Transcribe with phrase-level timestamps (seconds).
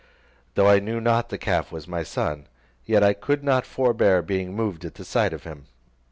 [0.55, 2.47] Though I knew not the calf was my son,
[2.85, 5.67] yet I could not forbear being moved at the sight of him.